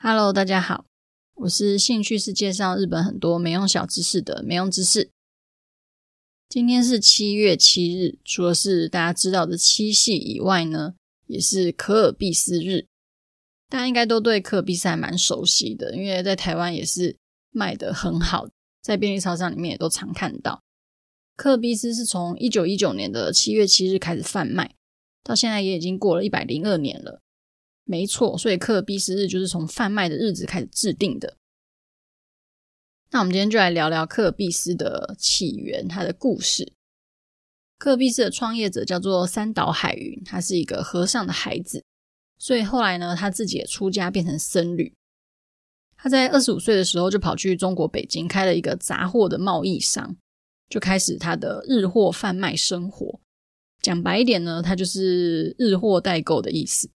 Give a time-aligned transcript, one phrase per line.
[0.00, 0.84] Hello，大家好，
[1.34, 5.10] 我是兴趣是介绍日本很多没用小知识的没用知识。
[6.48, 10.94] 今天是七月七日，除了是大家知道的七夕以外呢，
[11.26, 12.86] 也是可尔必思日。
[13.68, 17.16] 大家应该都对可尔必思还蛮熟悉的，因为在台湾也是
[17.50, 18.46] 卖得很好，
[18.80, 20.62] 在便利超商里面也都常看到。
[21.34, 24.76] 可尔必思是从一九一九年的七月七日开始贩卖，
[25.24, 27.20] 到现在也已经过了一百零二年了。
[27.88, 31.38] 没错，所以克尔必思日就是从贩卖的日子开始制定的。
[33.10, 36.74] 那我们今天就来聊聊克尔必思的起源，它的故事。
[37.78, 41.82] 克尔必思的创业者叫做三岛海云，他是一个和尚的孩子，
[42.38, 44.92] 所以后来呢，他自己也出家变成僧侣。
[45.96, 50.16] 他在二十五岁的时候就跑去中国北京开了一个杂货的贸易商。
[50.68, 53.18] 就开始他的日货贩卖生活，
[53.80, 56.90] 讲白一点呢，他就是日货代购的意思。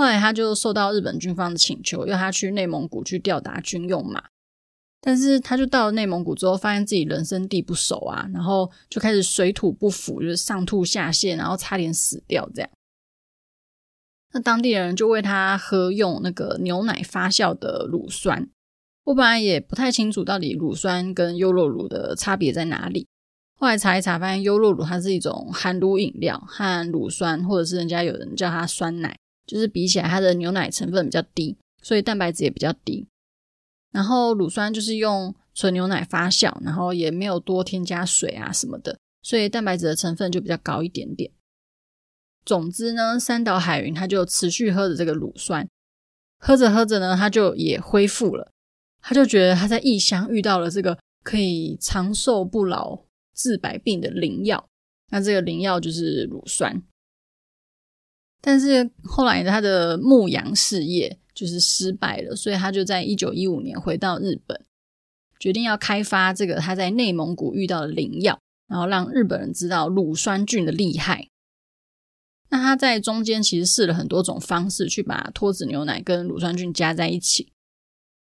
[0.00, 4.24] 后来他就受到日本军方的请求，要他去内蒙古去吊打军用马，
[4.98, 12.70] 但是他就到了内蒙古之后，发现自己人生地不熟啊，然后就开始水土不服，就是上吐下泻，然后差点死掉这样。
[14.32, 18.48] 那当地人就喂他喝用那个牛奶发酵的乳酸。
[19.04, 23.06] 我本来也不太清楚到底乳酸跟优酪乳的差别在哪里，
[23.58, 29.18] 后来查一查，发现优酪乳它是一种含乳饮料，和乳酸或者是人家有人叫它酸奶，
[29.50, 33.08] 就是比起来它的牛奶成分比较低，所以蛋白质也比较低。
[33.90, 41.32] 然后乳酸就是用纯牛奶发酵，然后也没有多添加水啊什么的，所以蛋白质的成分就比较高一点点。
[42.44, 45.68] 总之呢，三岛海云他就持续喝着这个乳酸，
[46.38, 48.52] 喝着喝着呢，他就也恢复了。
[49.00, 53.00] 他就觉得他在异乡遇到了这个可以长寿不老、
[53.34, 54.64] 治百病的灵药，
[55.10, 56.80] 那这个灵药就是乳酸。
[58.40, 64.64] 但是后来他的牧羊事业就是失败了，所以他就在一九一五年回到日本，
[65.38, 71.28] 决定要开发这个他在内蒙古遇到的灵药，然后让日本人知道乳酸菌的厉害。
[72.48, 77.52] 那他在中间其实试了很多种方式去把脱脂牛奶跟乳酸菌加在一起。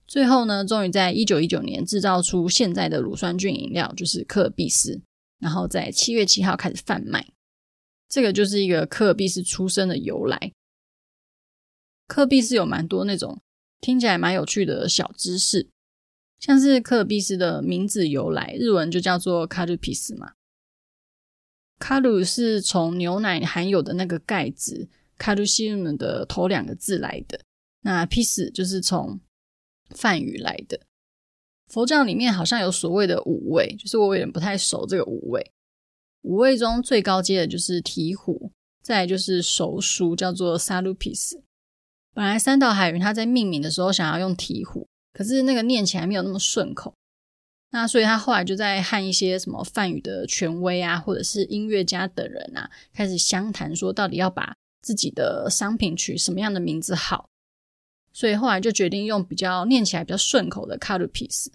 [0.07, 5.01] 最后呢，终于在一九一九年制造出现在的乳酸菌饮料，就是可尔必思，
[5.41, 7.27] 然后在七月七号开始贩卖。
[8.09, 10.53] 这个就是一个克尔必斯出生的由来。
[12.07, 13.41] 克尔必斯有蛮多那种
[13.81, 15.69] 听起来蛮有趣的小知识，
[16.39, 20.35] 像是可尔必思的名字由来，日文就叫做卡路必思嘛。
[21.79, 24.89] 卡路是从牛奶含有的那个钙质
[25.19, 27.41] 卡路西姆的头两个字来的，
[27.81, 29.21] 那必思就是从
[29.91, 30.81] 梵语来的。
[31.69, 35.53] 佛教里面好像有所谓的五味，就是我有点不太熟这个五味。
[36.25, 38.51] 五味中最高阶的就是醍醐，
[38.83, 41.43] 再来就是熟书，叫做萨鲁毗斯。
[42.15, 46.95] 本来三岛海云他在命名的时候想要用醍醐，可是那个念起来没有那么顺口，
[47.71, 57.29] 那所以他后来就在和一些什么梵语的权威啊，或者是音乐家等人啊，开始相谈，说到底要把自己的商品取什么样的名字好。
[58.13, 61.53] 所以后来就决定用比较念起来比较顺口的卡路必思。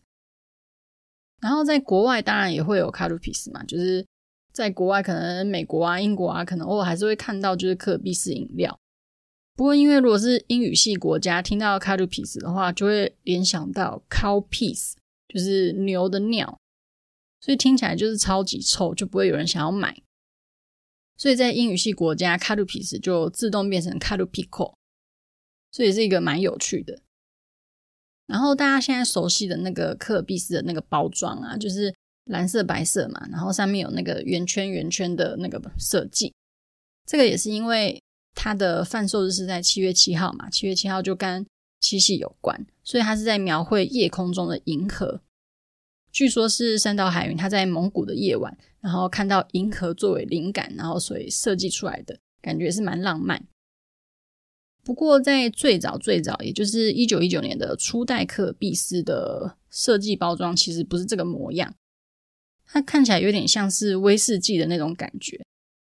[1.39, 4.05] 然后在国外当然也会有卡路必思嘛，就是
[4.51, 8.77] 在国外可能美国啊、英国啊，可能偶尔还是会看到就是可尔必思饮料。
[9.55, 14.93] 不过因为如果是英语系国家听到卡路必思的话，就会联想到 cow piss，
[15.27, 16.57] 就是牛的尿，
[17.41, 20.01] 所以听起来就是超级臭，就不会有人想要买。
[21.17, 24.73] 所以在英语系国家，卡路必思就自动变成卡路必扣。
[25.71, 27.01] 所以是一个蛮有趣的。
[28.25, 31.93] 然后大家现在熟悉的那个可尔必思的那个包装啊，就是
[32.29, 36.33] 蓝色白色嘛，然后上面有那个圆圈圆圈的那个设计。
[37.05, 38.01] 这个也是因为
[38.33, 41.45] 它的贩售日是在七月七号嘛，七月七号就跟
[41.79, 45.21] 七夕有关，所以它是在描绘夜空中的银河。
[46.11, 53.45] 据说是三岛海云他在蒙古的夜晚，然后看到银河作为灵感，然后所以设计出来的，感觉是蛮浪漫。
[54.83, 61.75] 不过，在最早最早，也就是一九一九年的初代可比斯的设计包装，其实不是这个模样。
[62.71, 65.37] 它看起来有点像是威士忌的那种感觉，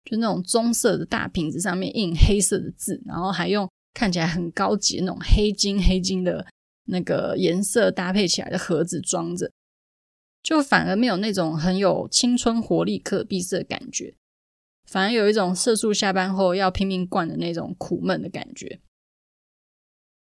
[0.04, 6.46] 就那种棕色的大瓶子上面印黑色的字，然后还用看起来很高级的那种黑金黑金的
[6.84, 9.50] 那个颜色搭配起来的盒子装着，
[10.42, 14.14] 就反而没有那种很有青春活力可尔必思的感觉。
[14.84, 18.80] 反而有一种社畜下班后要拼命灌的那种苦闷的感觉。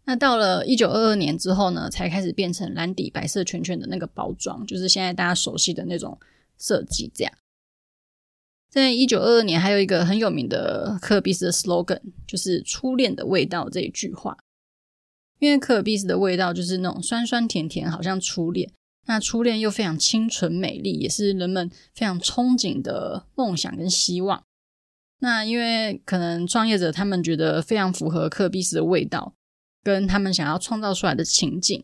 [0.05, 6.19] 那到了一九二二年之后呢，才开始变成蓝底白色圈圈的那个包装，就是现在大家熟悉的那种
[6.59, 7.11] 设计。
[7.13, 7.33] 这样，
[8.69, 14.37] 在一九二二年还有一个很有名的可尔必思的 slogan，就是“初恋的味道”这一句话。
[15.39, 18.71] 因为可尔必思的味道就是那种酸酸甜甜，好像初恋。
[19.05, 24.45] 那初恋又非常清纯美丽，也是人们非常憧憬的梦想跟希望。
[25.19, 29.35] 那因为可能创业者他们觉得非常符合可尔必思的味道，
[29.83, 31.83] 跟他们想要创造出来的情景，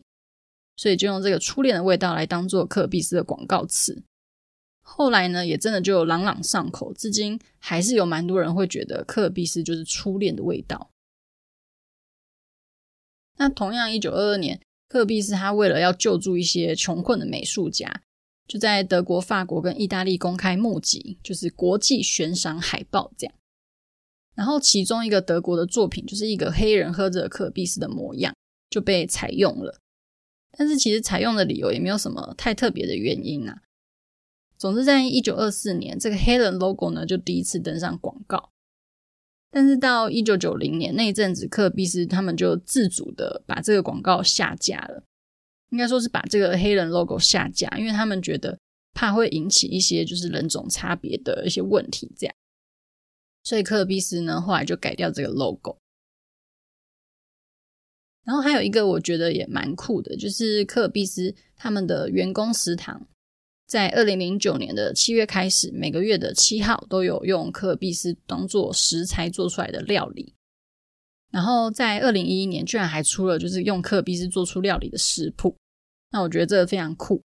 [0.76, 4.02] 所以就用这个初恋的味道来当做可尔必思的广告词。
[4.92, 10.90] 后来呢，也真的就朗朗上口，至今还是有蛮多人会觉得可尔必思就是初恋的味道。
[13.38, 18.02] 那同样，一九二二年，可尔必思他为了要救助一些穷困的美术家，
[18.46, 23.34] 就在德国、法国跟意大利公开募集，就是国际悬赏海报这样。
[24.34, 28.34] 然后其中一个德国的作品，就是一个黑人喝着可尔必思的模样，
[28.68, 29.78] 就被采用了。
[30.58, 33.62] 但是其实采用的理由也没有什么太特别的原因啊。
[34.60, 38.50] 总之，在一九二四年，这个黑人 logo 呢就第一次登上广告。
[39.50, 45.02] 但是到一九九零年那一阵子，可尔必斯他们就自主的把这个广告下架了，
[45.70, 48.58] 应该说是把这个黑人 logo 下架，因为他们觉得
[48.92, 52.36] 怕会引起一些就是人种差别的一些问题，这样。
[53.42, 55.78] 所以可尔必斯呢后来就改掉这个 logo。
[58.24, 63.06] 然后还有一个我觉得也蛮酷的，就是可尔必斯他们的员工食堂。
[63.70, 70.34] 在二零零九年的七月开始，每个月的七号都有用可尔必思当做食材做出来的料理。
[71.30, 75.54] 然后在二零一一年，居然还出了就是用可尔必思做出料理的食谱。
[76.10, 77.22] 那我觉得这个非常酷。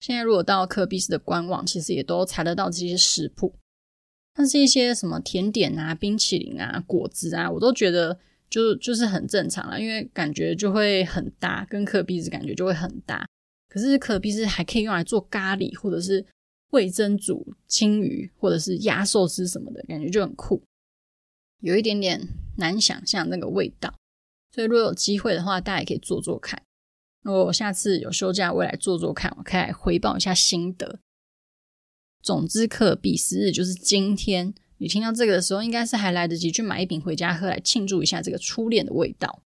[0.00, 3.54] 现在如果到可尔必思的官网，其实也都查得到这些食谱。
[4.34, 8.18] 但是一些什么甜点啊、冰淇淋啊、果汁啊，我都觉得
[8.50, 13.26] 就就是很正常了，因为感觉就会很搭，跟可尔必思感觉就会很搭。
[13.68, 16.24] 可是可尔必思还可以用来做咖喱，或者是
[16.70, 20.62] 味噌煮青鱼，或者是鸭寿司什么的，感觉就很酷，
[21.60, 23.94] 有一点点难想象那个味道。
[24.54, 26.62] 所以如果有机会的话，大家也可以做做看。
[27.22, 30.98] 如果我下次有休假，我也来做做看，我可以来回报一下心得。
[32.22, 34.54] 总之，可尔必思日就是今天。
[34.80, 39.42] 你听到这个的时候，应该是还来得及去买一瓶回家喝，来庆祝一下这个初恋的味道。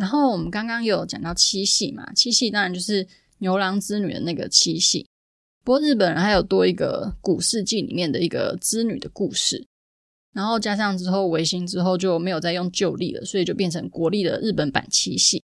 [0.00, 3.06] 然后我们刚刚有讲到七夕嘛，七夕当然就是
[3.40, 5.06] 牛郎织女的那个七夕。
[5.62, 9.66] 不过日本人还有多一个古事记里面的一个织女的故事，
[10.32, 15.44] 然后加上之后维新之后就没有再用旧历了，所以就变成国历的日本版七夕。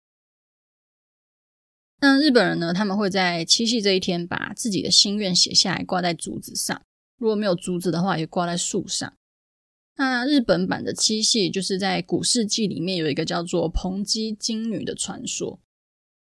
[2.01, 6.81] 那日本人呢，他们会在七夕这一天把自己的心愿写下来挂在竹子上，
[7.19, 9.13] 如果没有竹子的话，也挂在树上。
[9.99, 15.59] 那日本版的七夕，就是在古世纪里面有一个叫做蓬姬金女的传说。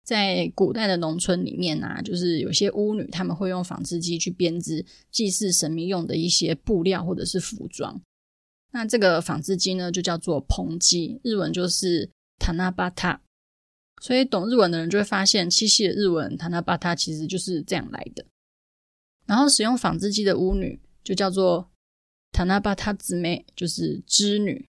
[0.05, 7.99] 在古代的农村里面啊，就是有些巫女，他们会用纺织机去编织祭祀神明用的一些布料或者是服装。
[8.73, 13.23] 那这个纺织机呢，就叫做蓬姬，日文就是塔那巴塔。
[14.03, 18.27] 所以懂日文的人就会发现，七夕的日文塔那巴塔其实就是这样来的。
[19.25, 21.71] 然后使用纺织机的巫女就叫做。
[22.35, 24.67] 塔那巴塔姊妹就是织女。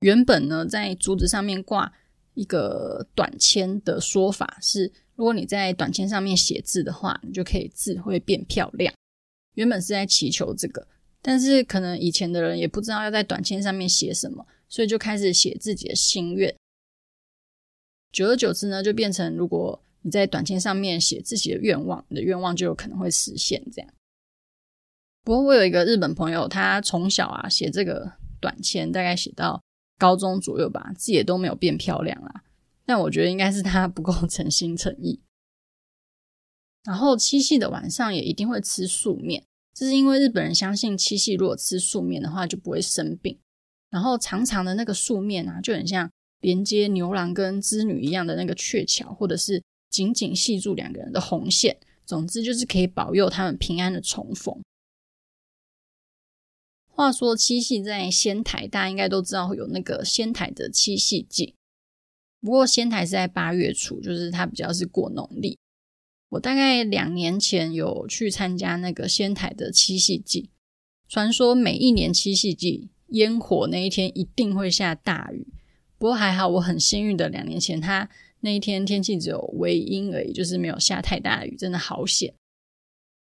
[0.00, 1.90] 原本呢，在竹子上面挂
[2.34, 8.92] 一个短签的说法是，如果你在短签上面写字的话，你就可以字会变漂亮。
[9.54, 10.86] 原本是在祈求这个，
[11.22, 16.54] 但是可能以前的人也不知道要在短签上面写什么，所以就开始写自己的心愿。
[18.12, 23.90] 久而久之呢，就变成如果你在短签上面写自己的愿望，你的愿望就有可能会实现这样。
[25.24, 29.62] 不过我有一个日本朋友，他从小啊写这个短签，大概写到
[29.98, 32.42] 高中左右吧，字也都没有变漂亮啦。
[32.86, 35.20] 但我觉得应该是他不够诚心诚意。
[36.84, 39.44] 然后七夕的晚上也一定会吃素面，
[39.74, 43.38] 这是因为日本人相信七夕如果吃素面的话就不会生病。
[43.90, 46.10] 然后长长的那个素面啊，就很像
[46.40, 51.76] 连接牛郎跟织女一样的那个鹊桥，或者是紧紧系住两个人的红线。
[52.06, 54.58] 总之就是可以保佑他们平安的重逢。
[56.98, 61.54] 话说七夕在仙台，大家应该都知道有那个仙台的七夕祭。
[62.40, 65.56] 不过仙台是在八月初，就是它比较是过农历。
[66.30, 70.50] 我大概两年前有去参加那个仙台的七夕祭。
[71.08, 75.46] 传说每一年七夕祭烟火那一天一定会下大雨，
[75.98, 82.34] 不过还好我很幸运的，两年前它那一天天气只有微阴而已，就是没有下太大的雨，真的好险。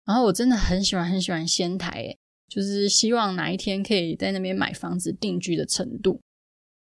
[0.04, 2.18] 然后我真的很喜欢很喜欢仙台诶。
[2.54, 6.20] 就是希望哪一天可以在那边买房子定居的程度，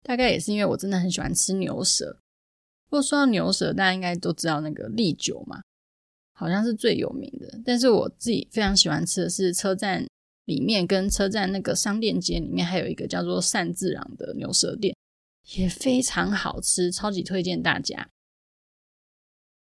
[0.03, 2.19] 大概也是因为我真的很喜欢吃牛舌。
[2.87, 5.63] 不过说到牛舌，大家应该都知道那个利久嘛，
[6.35, 7.59] 好像是最有名的。
[7.65, 10.05] 但是我自己非常喜欢吃的是车站
[10.45, 14.95] 里面跟车站那个商店街里面还有一个叫做善自郎的牛舌店，
[15.55, 18.07] 也非常好吃，超级推荐大家。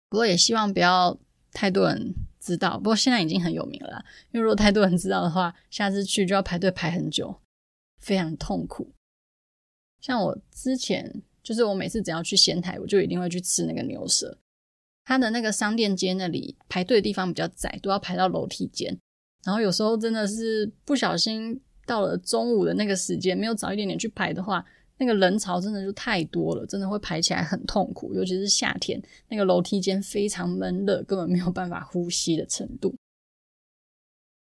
[0.08, 1.16] 不过也希望不要
[1.52, 2.12] 太多人
[2.50, 2.76] 知道。
[2.76, 7.40] 不过现在已经很有名了，因为如果太多人知道的话，下次去就要排队排很久，
[8.00, 8.92] 非常痛苦。
[10.00, 14.36] 像我之前，就是我每次只要去仙台，我就一定会去吃那个牛舌。
[15.04, 18.98] 它的那个商店街那里排队的地方比较窄，都要排到楼梯间。
[19.44, 24.64] 然后有时候真的是不小心到了中午的那个时间，没有早一点点去排的话，
[25.00, 28.12] 那个人潮真的就太多了，真的会排起来很痛苦。
[28.12, 32.94] 尤其是夏天，那个楼梯间非常闷热，根本没有办法呼吸的程度。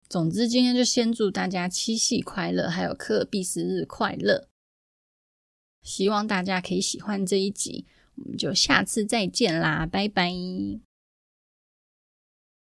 [0.07, 4.47] 总之，今天就先祝大家七夕快乐，还有科尔必斯日快乐。
[5.81, 7.85] 希望大家可以喜欢这一集，
[8.15, 10.86] 我们就下次再见啦，拜拜。